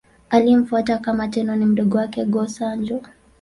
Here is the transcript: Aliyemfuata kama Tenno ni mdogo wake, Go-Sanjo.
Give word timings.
Aliyemfuata 0.29 0.97
kama 0.97 1.27
Tenno 1.27 1.55
ni 1.55 1.65
mdogo 1.65 1.97
wake, 1.97 2.25
Go-Sanjo. 2.25 3.01